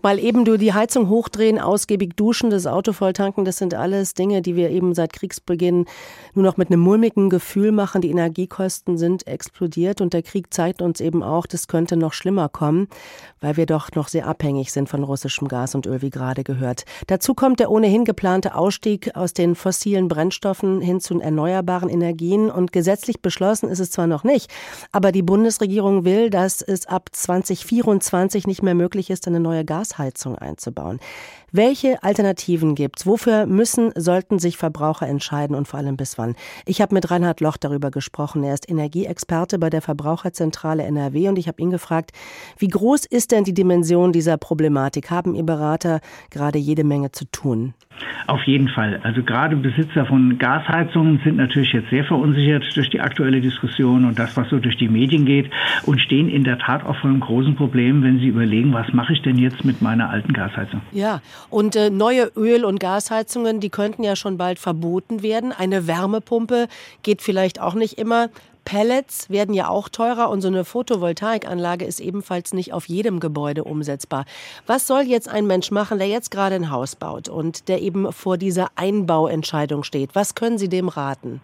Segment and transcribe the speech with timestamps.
[0.00, 4.42] Mal eben du die Heizung hochdrehen, ausgiebig duschen, das Auto volltanken, das sind alles Dinge,
[4.42, 5.86] die wir eben seit Kriegsbeginn
[6.34, 8.00] nur noch mit einem mulmigen Gefühl machen.
[8.00, 12.48] Die Energiekosten sind explodiert und der Krieg zeigt uns eben auch, das könnte noch schlimmer
[12.48, 12.86] kommen,
[13.40, 16.84] weil wir doch noch sehr abhängig sind von russischem Gas und Öl, wie gerade gehört.
[17.08, 22.70] Dazu kommt der ohnehin geplante Ausstieg aus den fossilen Brennstoffen hin zu erneuerbaren Energien und
[22.70, 24.48] gesetzlich beschlossen ist es zwar noch nicht,
[24.92, 29.87] aber die Bundesregierung will, dass es ab 2024 nicht mehr möglich ist, eine neue Gas
[29.88, 31.00] Gasheizung einzubauen.
[31.50, 33.06] Welche Alternativen gibt's?
[33.06, 36.34] Wofür müssen, sollten sich Verbraucher entscheiden und vor allem bis wann?
[36.66, 38.44] Ich habe mit Reinhard Loch darüber gesprochen.
[38.44, 42.10] Er ist Energieexperte bei der Verbraucherzentrale NRW und ich habe ihn gefragt,
[42.58, 45.10] wie groß ist denn die Dimension dieser Problematik?
[45.10, 47.72] Haben Ihr Berater gerade jede Menge zu tun?
[48.26, 49.00] Auf jeden Fall.
[49.02, 54.18] Also gerade Besitzer von Gasheizungen sind natürlich jetzt sehr verunsichert durch die aktuelle Diskussion und
[54.18, 55.50] das, was so durch die Medien geht
[55.86, 59.14] und stehen in der Tat auch vor einem großen Problem, wenn sie überlegen, was mache
[59.14, 60.82] ich denn jetzt mit meiner alten Gasheizung?
[60.92, 65.52] Ja, und äh, neue Öl- und Gasheizungen, die könnten ja schon bald verboten werden.
[65.52, 66.68] Eine Wärmepumpe
[67.02, 68.28] geht vielleicht auch nicht immer.
[68.68, 73.64] Pellets werden ja auch teurer und so eine Photovoltaikanlage ist ebenfalls nicht auf jedem Gebäude
[73.64, 74.26] umsetzbar.
[74.66, 78.12] Was soll jetzt ein Mensch machen, der jetzt gerade ein Haus baut und der eben
[78.12, 80.10] vor dieser Einbauentscheidung steht?
[80.12, 81.40] Was können Sie dem raten?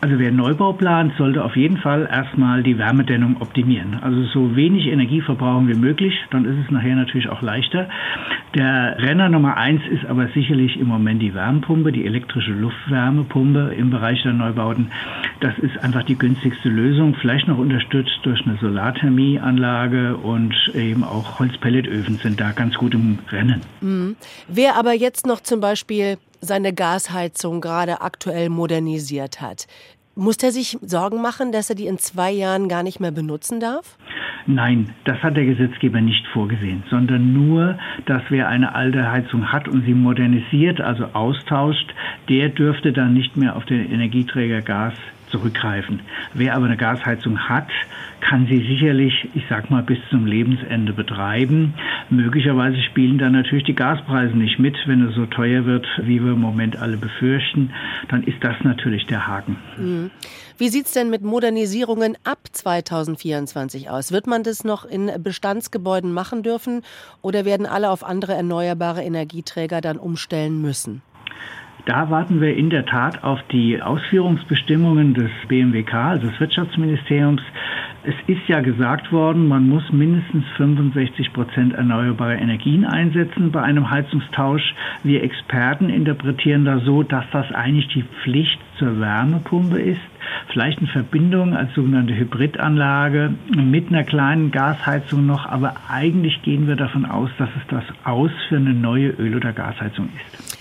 [0.00, 3.98] Also wer Neubau plant, sollte auf jeden Fall erstmal die Wärmedämmung optimieren.
[4.00, 7.88] Also so wenig Energie verbrauchen wie möglich, dann ist es nachher natürlich auch leichter.
[8.54, 13.90] Der Renner Nummer eins ist aber sicherlich im Moment die Wärmepumpe, die elektrische Luftwärmepumpe im
[13.90, 14.92] Bereich der Neubauten.
[15.40, 21.38] Das ist einfach die günstigste Lösung, vielleicht noch unterstützt durch eine Solarthermieanlage und eben auch
[21.38, 23.60] Holzpelletöfen sind da ganz gut im Rennen.
[23.80, 24.16] Mhm.
[24.48, 29.66] Wer aber jetzt noch zum Beispiel seine Gasheizung gerade aktuell modernisiert hat,
[30.16, 33.60] muss der sich Sorgen machen, dass er die in zwei Jahren gar nicht mehr benutzen
[33.60, 33.96] darf?
[34.46, 39.68] Nein, das hat der Gesetzgeber nicht vorgesehen, sondern nur, dass wer eine alte Heizung hat
[39.68, 41.94] und sie modernisiert, also austauscht,
[42.28, 44.94] der dürfte dann nicht mehr auf den Energieträger Gas
[45.30, 46.00] zurückgreifen.
[46.34, 47.68] Wer aber eine Gasheizung hat,
[48.20, 51.74] kann sie sicherlich, ich sag mal, bis zum Lebensende betreiben.
[52.10, 56.32] Möglicherweise spielen dann natürlich die Gaspreise nicht mit, wenn es so teuer wird, wie wir
[56.32, 57.70] im Moment alle befürchten.
[58.08, 59.56] Dann ist das natürlich der Haken.
[59.76, 60.10] Mhm.
[60.56, 64.10] Wie sieht es denn mit Modernisierungen ab 2024 aus?
[64.10, 66.82] Wird man das noch in Bestandsgebäuden machen dürfen
[67.22, 71.02] oder werden alle auf andere erneuerbare Energieträger dann umstellen müssen?
[71.88, 77.40] Da warten wir in der Tat auf die Ausführungsbestimmungen des BMWK, also des Wirtschaftsministeriums.
[78.02, 83.90] Es ist ja gesagt worden, man muss mindestens 65 Prozent erneuerbare Energien einsetzen bei einem
[83.90, 84.74] Heizungstausch.
[85.02, 90.02] Wir Experten interpretieren da so, dass das eigentlich die Pflicht zur Wärmepumpe ist.
[90.52, 96.76] Vielleicht in Verbindung als sogenannte Hybridanlage mit einer kleinen Gasheizung noch, aber eigentlich gehen wir
[96.76, 100.57] davon aus, dass es das Aus für eine neue Öl- oder Gasheizung ist.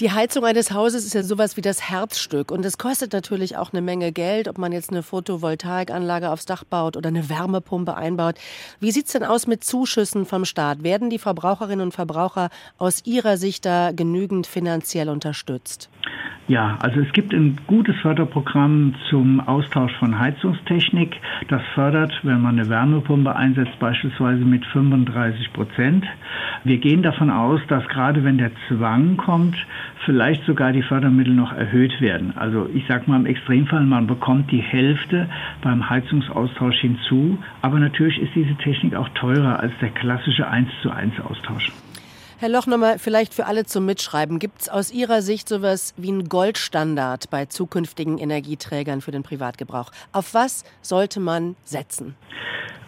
[0.00, 3.72] Die Heizung eines Hauses ist ja sowas wie das Herzstück und es kostet natürlich auch
[3.72, 8.36] eine Menge Geld, ob man jetzt eine Photovoltaikanlage aufs Dach baut oder eine Wärmepumpe einbaut.
[8.78, 10.84] Wie sieht es denn aus mit Zuschüssen vom Staat?
[10.84, 15.88] Werden die Verbraucherinnen und Verbraucher aus Ihrer Sicht da genügend finanziell unterstützt?
[16.48, 21.20] Ja, also es gibt ein gutes Förderprogramm zum Austausch von Heizungstechnik.
[21.48, 26.06] Das fördert, wenn man eine Wärmepumpe einsetzt, beispielsweise mit 35 Prozent.
[26.64, 29.56] Wir gehen davon aus, dass gerade wenn der Zwang kommt,
[30.06, 32.32] vielleicht sogar die Fördermittel noch erhöht werden.
[32.34, 35.28] Also ich sage mal im Extremfall, man bekommt die Hälfte
[35.60, 37.36] beim Heizungsaustausch hinzu.
[37.60, 41.70] Aber natürlich ist diese Technik auch teurer als der klassische 1 zu 1 Austausch.
[42.40, 44.38] Herr Loch, nochmal vielleicht für alle zum Mitschreiben.
[44.38, 49.90] Gibt es aus Ihrer Sicht sowas wie einen Goldstandard bei zukünftigen Energieträgern für den Privatgebrauch?
[50.12, 52.14] Auf was sollte man setzen?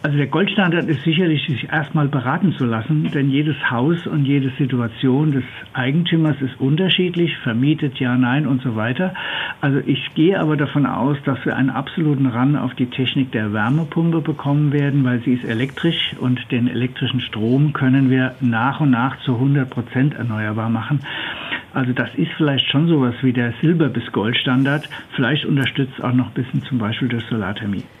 [0.03, 4.51] Also der Goldstandard ist sicherlich, sich erstmal beraten zu lassen, denn jedes Haus und jede
[4.57, 9.13] Situation des Eigentümers ist unterschiedlich, vermietet, ja, nein und so weiter.
[9.59, 13.53] Also ich gehe aber davon aus, dass wir einen absoluten Ran auf die Technik der
[13.53, 18.89] Wärmepumpe bekommen werden, weil sie ist elektrisch und den elektrischen Strom können wir nach und
[18.89, 20.99] nach zu 100 Prozent erneuerbar machen.
[21.73, 26.27] Also das ist vielleicht schon sowas wie der Silber- bis Goldstandard, vielleicht unterstützt auch noch
[26.27, 27.83] ein bisschen zum Beispiel durch Solarthermie.